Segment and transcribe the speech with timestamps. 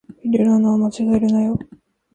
[0.23, 1.59] 入れる穴を間違えるなよ